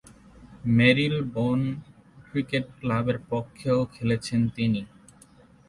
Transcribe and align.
Marylebone 0.75 1.59
cricket 2.25 2.65
ক্লাবের 2.79 3.17
পক্ষেও 3.29 3.79
খেলেছিলেন 3.93 4.43
তিনি। 4.55 4.81